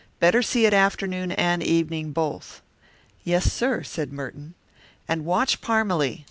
[0.19, 2.63] Better see it afternoon and evening both."
[3.23, 4.55] "Yes, sir," said Merton.
[5.07, 6.19] "And watch Parmalee.